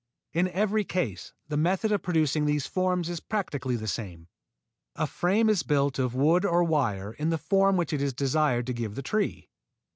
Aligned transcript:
In 0.33 0.47
every 0.47 0.83
case 0.83 1.31
the 1.47 1.57
method 1.57 1.91
of 1.91 2.01
producing 2.01 2.47
these 2.47 2.65
forms 2.65 3.07
is 3.07 3.19
practically 3.19 3.75
the 3.75 3.87
same. 3.87 4.29
A 4.95 5.05
frame 5.05 5.47
is 5.47 5.61
built 5.61 5.99
of 5.99 6.15
wood 6.15 6.43
or 6.43 6.63
wire 6.63 7.13
in 7.13 7.29
the 7.29 7.37
form 7.37 7.77
which 7.77 7.93
it 7.93 8.01
is 8.01 8.11
desired 8.11 8.65
to 8.65 8.73
give 8.73 8.95
the 8.95 9.03
tree. 9.03 9.51